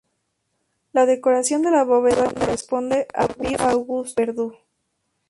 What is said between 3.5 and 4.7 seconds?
Augusto Verdú.